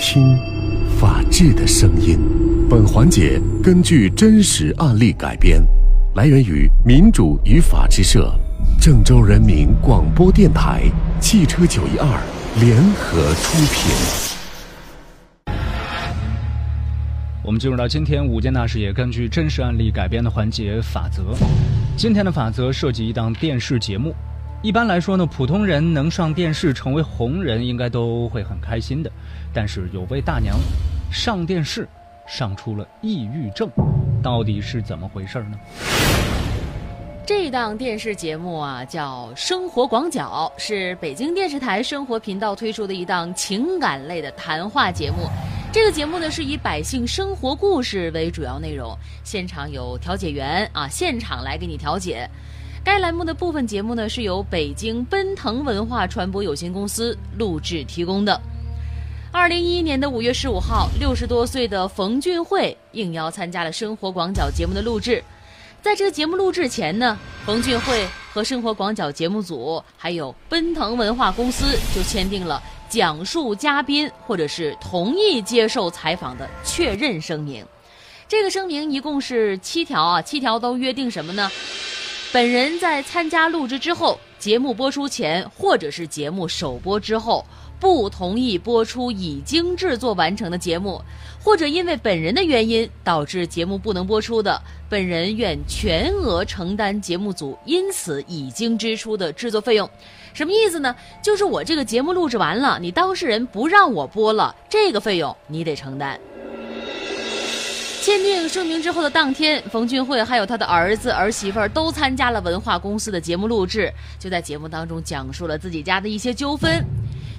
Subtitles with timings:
[0.00, 0.34] 听，
[0.98, 2.18] 法治的声音。
[2.70, 5.62] 本环节根据真实案例改编，
[6.14, 8.34] 来源于民主与法治社、
[8.80, 10.84] 郑州人民广播电台、
[11.20, 12.08] 汽车九一二
[12.58, 13.92] 联合出品。
[17.44, 21.22] 我们进入到今天五件大事也根据真实案例改编的环节法则。
[21.94, 24.14] 今天的法则涉及一档电视节目。
[24.62, 29.10] 一般来说呢，普通人能上电视成为红人，应该都会很开心的。
[29.54, 30.54] 但是有位大娘
[31.10, 31.88] 上电视
[32.28, 33.70] 上出了抑郁症，
[34.22, 35.58] 到底是怎么回事呢？
[37.24, 45.26] 这档电视节目啊，叫《生活广角》，是北京电视台生活频道推出的一档情感类的谈话节目。
[45.72, 52.28] 这个节目呢，是以百姓生活故事为主要内容，现场有调解员啊，现场来给你调解。
[52.82, 58.40] 该栏目的部分节目呢，是由北京奔腾文化传播有限公司录制提供的。
[59.30, 65.22] 二零一一年的五月十五号，六十多岁的冯俊慧应邀参加了《生活广角》节目的录制。
[65.82, 77.64] 在这个节目录制前呢，冯俊慧和《生活广角》节目组还有奔腾文化公司就签订了讲述嘉宾或者是同意接受采访的确认声明。
[78.26, 81.50] 这个声明一共是七条啊，七条都约定什么呢？
[82.32, 87.44] 本人在参加录制之后，节目播出前或者是节目首播之后，
[87.80, 91.02] 不同意播出已经制作完成的节目，
[91.42, 99.90] 或者因为本人的原因导致节目不能播出的，本人愿全额承担节目组因此已经支出的制作费用。
[100.32, 100.94] 什么意思呢？
[101.20, 106.18] 就是我这个节目录制完了，你当事人不让我播了，这个费用你得承担。
[108.00, 116.82] 签订声明之后的当天，冯俊慧还有他的儿子儿媳妇儿都参加了文化公司的节目录制，就在节目当中讲述了自己家的一些纠纷。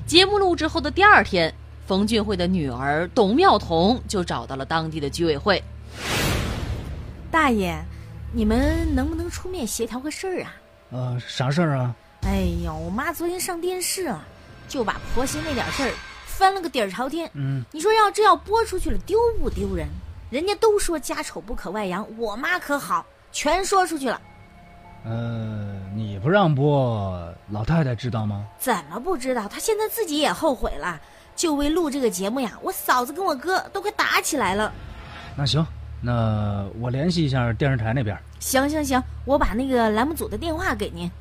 [0.05, 1.51] 节目录制后的第二天，
[1.87, 5.61] 冯俊慧的女儿董妙彤就找到了当地的居委会。
[7.31, 7.75] 大爷，
[8.31, 10.55] 你们能不能出面协调个事儿啊？
[10.91, 11.95] 呃，啥事儿啊？
[12.21, 14.23] 哎呦，我妈昨天上电视了，
[14.67, 15.91] 就把婆媳那点事儿
[16.27, 17.27] 翻了个底儿朝天。
[17.33, 19.87] 嗯，你说要这要播出去了，丢不丢人？
[20.31, 24.19] 人家都说家丑不可外扬，我妈可好，全说出去了。
[25.03, 28.45] 呃，你不让播，老太太知道吗？
[28.57, 29.45] 怎么不知道？
[29.49, 30.97] 她现在自己也后悔了。
[31.35, 34.71] 就为录这个节目呀，我嫂子跟我哥都快打起来了。
[35.35, 35.65] 那行，
[35.99, 38.17] 那我联系一下电视台那边。
[38.39, 41.11] 行行行，我把那个栏目组的电话给您。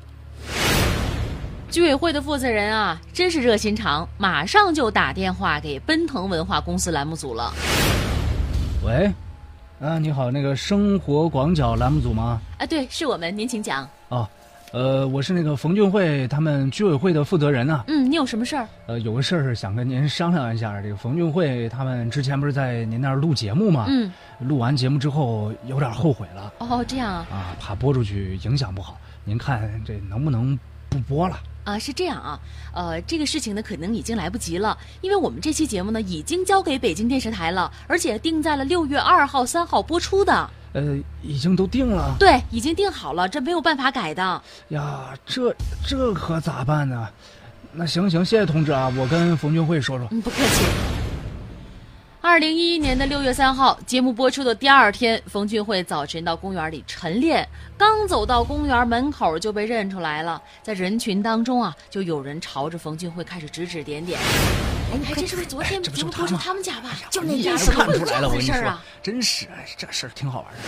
[1.69, 7.51] 居委会的负责人啊，真是热心肠，马上就打电话给奔腾文化公司栏目组了。
[8.83, 9.13] 喂，
[9.79, 12.41] 啊，你好，那个生活广角栏目组吗？
[12.57, 13.87] 啊，对，是我们，您请讲。
[14.09, 14.27] 哦，
[14.71, 17.83] 呃，我是那个冯俊慧他们居委会的负责人呢。
[17.87, 18.67] 嗯，你有什么事儿？
[18.87, 20.81] 呃，有个事儿想跟您商量一下。
[20.81, 23.85] 这个冯俊慧他们之前不是在您那儿录节目吗？
[23.87, 26.51] 嗯，录完节目之后有点后悔了。
[26.57, 27.27] 哦，这样啊。
[27.31, 30.57] 啊，怕播出去影响不好，您看这能不能
[30.89, 31.37] 不播了？
[31.63, 32.39] 啊，是这样啊，
[32.73, 40.49] 呃，这个事情呢，可能已经来不及了，因为我们这期节目呢，已经交给北京电视台了，而且定在了六月二号、三号播出的。
[40.73, 42.15] 呃，已经都定了。
[42.17, 44.41] 对，已经定好了，这没有办法改的。
[44.69, 45.55] 呀，这
[45.85, 47.07] 这可咋办呢？
[47.73, 50.07] 那行行，谢谢同志啊，我跟冯俊慧说说。
[50.11, 51.00] 嗯，不客气。
[52.23, 60.39] 二零一一年的六月三号，节目播出的第二天，冯俊慧早晨到公园里晨练，刚走到公园门口就被认出来了。
[60.61, 64.19] 在人群当中啊，就有人朝着冯俊慧开始指指点点。
[64.19, 66.91] 哎，你看这是不是昨天节目播出他们家吧？
[67.09, 70.59] 就那家事看出来了，我跟你说啊，真是哎，这事儿挺好玩的。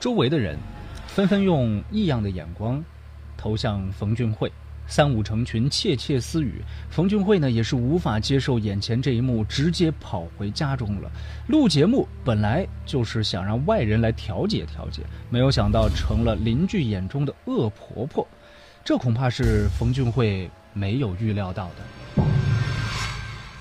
[0.00, 0.58] 周围的人
[1.06, 2.84] 纷纷用异样的眼光
[3.36, 4.52] 投向冯俊慧。
[4.86, 6.62] 三五成群，窃窃私语。
[6.90, 11.10] 冯俊慧呢，也是无法接受眼前这一幕，直接跑回家中了。
[11.48, 18.26] 录节目本来就是想让外人来调解调解，没有想到成了邻居眼中的恶婆婆，
[18.84, 22.35] 这恐怕是冯俊慧没有预料到的。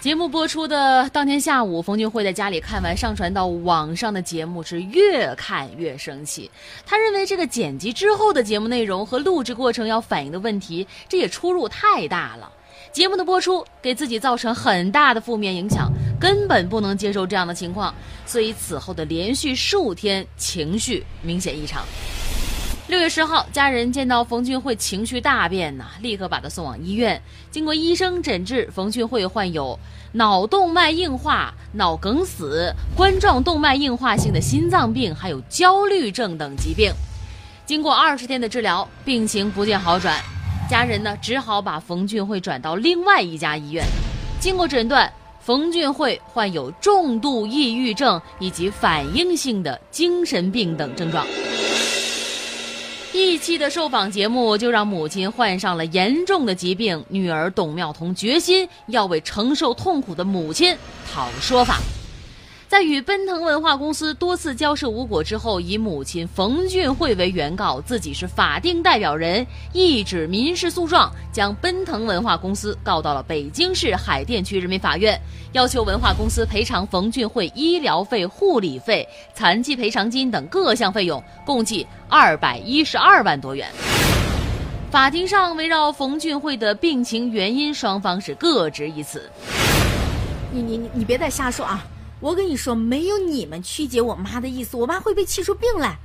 [0.05, 6.51] 节目播出的当天下午，冯俊慧在家里看完上传到网上的节目，是越看越生气。
[6.85, 12.51] 他认为这个剪辑之后的节目内容和录制过程要反映的问题，这也出入太大了。
[12.91, 17.91] 节目的播出给自己造成很大的负面影响，根本不能接受这样的情况，
[18.27, 21.83] 所以此后的连续数天情绪明显异常。
[22.87, 27.19] 六月十号，家人见到冯俊慧情绪大变呐，立刻把她送往医院。
[27.49, 29.77] 经过医生诊治，冯俊慧患有
[30.11, 36.93] 脑动脉硬化、脑梗死、冠状动脉硬化性的心脏病，还有焦虑症等疾病。
[37.65, 40.21] 经过二十天的治疗，病情不见好转，
[40.69, 43.83] 家人呢只好把冯俊慧转到另外一家医院。
[44.39, 51.25] 经过诊断，冯俊慧患有重度抑郁症以及反应性的精神病等症状。
[53.15, 60.75] 一期的受访节目就让母亲患上了严重的疾病，女儿董妙彤决心要为承受痛苦的母亲
[61.11, 61.79] 讨说法。
[62.75, 75.17] 在与奔腾文化公司多次交涉无果之后，以母亲冯俊慧为原告，自己是法定代表人，一纸民事诉状将奔腾文化公司告到了北京市海淀区人民法院，
[75.53, 83.69] 要求文化公司赔偿冯俊慧医疗费、护理费、残疾赔偿金等各项费用，共计二百一十二万多元。
[84.91, 89.31] 法庭上围绕冯俊慧的病情原因，双方是各执一词。
[90.51, 91.81] 你你你你别再瞎说啊！
[92.25, 95.95] 我跟你说，没有你们曲解我妈的意思，我妈会被气出病来。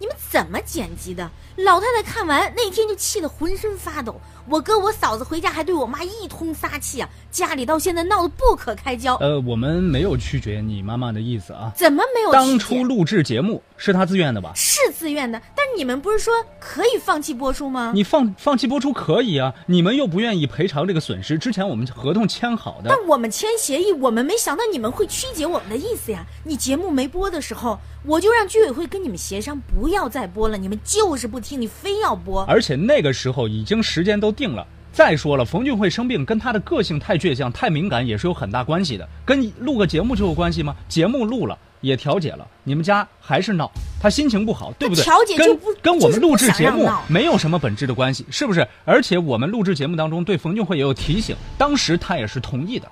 [0.00, 1.30] 你们怎么剪辑的？
[1.56, 4.20] 老太太看完那天就气得浑身发抖。
[4.48, 9.14] 我哥我嫂子回家还对我妈一通撒气啊，家里到现在闹得不可开交。
[9.16, 11.72] 呃，我们没有曲解你妈妈的意思啊。
[11.76, 12.32] 怎么没有？
[12.32, 14.52] 当初录制节目是她自愿的吧？
[14.56, 17.92] 是自愿的，但你们不是说可以放弃播出吗？
[17.94, 21.38] 你放放弃播出可以啊，你们又不愿意赔偿这个损失。
[21.38, 22.88] 之前我们合同签好的。
[22.88, 26.26] 但我们签协议，我们没想到你们会曲解我们的意思呀。
[26.42, 30.58] 你节目没播的时候，我就让居委会跟你们协商，不要再播了。
[30.58, 32.42] 你们就是不听，你非要播。
[32.46, 34.66] 而且那个时候已经时间都定了。
[34.92, 39.08] 再说了，冯俊慧生病跟他的个性太倔强、太敏感也是有很大关系的。
[39.24, 40.74] 跟录个节目就有关系吗？
[40.88, 43.70] 节目录了也调解了，你们家还是闹，
[44.00, 45.04] 他心情不好，对不对？
[45.04, 48.66] 调解就不跟我们录制节目没有什么本质的关系，是不是？
[48.84, 52.88] 而且我们录制节目当中对冯俊慧也有提醒，当时他也是同意的。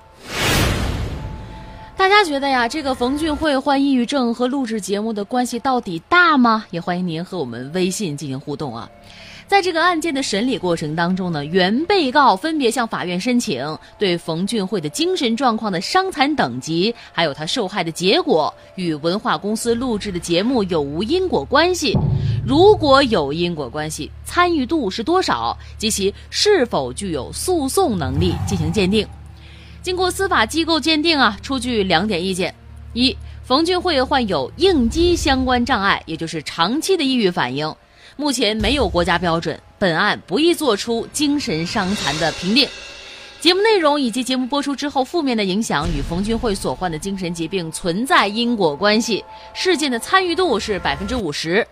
[1.96, 6.64] 大家觉得呀，这个冯俊慧患抑郁症和录制节目的关系到底大吗？
[6.70, 8.88] 也欢迎您和我们微信进行互动啊。
[9.46, 21.96] 在这个案件的审理过程当中呢，原被告分别向法院申请对冯俊慧的精神状况的伤残等级，还有他受害的结果与文化公司录制的节目有无因果关系。
[22.44, 29.06] 如果有因果关系，参与度是多少，及其是否具有诉讼能力进行鉴定。
[29.80, 32.52] 经过司法机构鉴定啊，出具两点意见：
[32.94, 37.72] 一，冯俊慧患有应激相关障碍，也就是长期的抑郁反应，
[38.18, 42.66] 目前没有国家标准，本案不宜作出精神伤残的评定。
[43.40, 49.22] 节目内容以及节目播出之后负面的影响与冯俊慧所患的精神疾病存在因果关系，
[49.52, 51.64] 事件的参与度是百分之五十。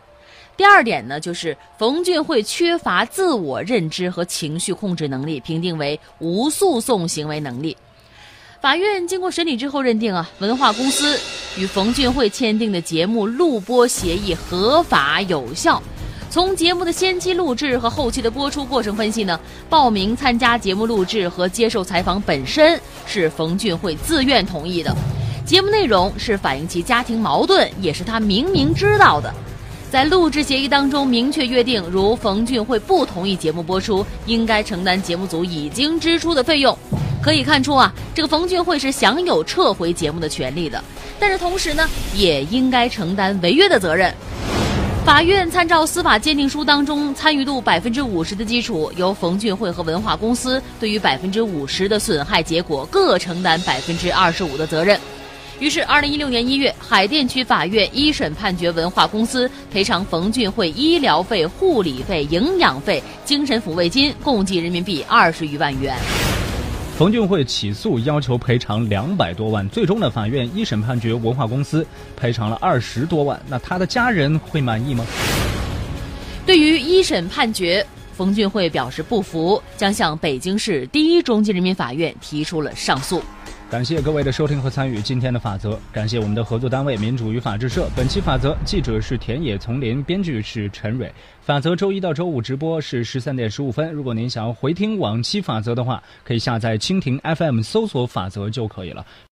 [0.55, 7.75] 第二点呢，就是冯俊慧缺乏自我认知和情绪控制能力，评定为无诉讼行为能力。
[8.61, 11.19] 法院经过审理之后认定啊，文化公司
[11.58, 15.82] 与冯俊慧签订的节目录播协议合法有效。
[16.34, 19.38] 从节目的先期录制和后期的播出过程分析呢，
[19.70, 22.76] 报名参加节目录制和接受采访本身
[23.06, 24.92] 是冯俊会自愿同意的，
[25.46, 29.32] 节目内容是反映其家庭矛盾，也是他明明知道的。
[29.92, 36.76] 在录制协议当中明确约定，如冯俊会不同意节目播出，应该承担节目组已经支出的费用。
[37.22, 40.82] 可以看出啊，这个冯俊会是享有撤回节目的权利的，
[41.20, 44.12] 但是同时呢，也应该承担违约的责任。
[45.04, 54.98] 法院参照司法鉴定书当中参与度百分之五十的基础，由冯俊慧和文化公司对于百分之五十的损害结果各承担百分之二十五的责任。
[55.60, 65.94] 于是，二零一六年一月，海淀区法院一审判决文化公司赔偿冯俊慧医疗费、护理费、营养费、精神抚慰金共计人民币二十余万元。
[66.96, 71.84] 冯俊慧起诉要求赔偿两百多万，最终呢，法院一审判决文化公司
[72.17, 73.41] 赔偿了二十多万。
[73.48, 75.05] 那他的家人会满意吗？
[76.46, 83.20] 对于一审判决，冯俊慧表示不服，将向北京市第一中级人民法院提出了上诉。
[83.74, 87.88] 感谢各位的收听和参与今天的法则，感谢我们的合作单位民主与法制社。
[87.96, 91.12] 本期法则记者是田野丛林，编剧是陈蕊。
[91.43, 93.90] 法则周一到周五直播是十三点十五分。
[93.90, 99.04] 如果您想要回听往期法则的话，可以下载蜻蜓 FM 搜索法则就可以了。